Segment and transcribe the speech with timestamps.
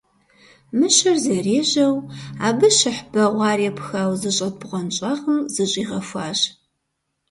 [0.77, 1.95] Мыщэр зэрежьэу,
[2.47, 6.39] абы щыхь бэгъуар епхауэ зыщӀэт бгъуэнщӀагъым зыщӀигъэхуащ.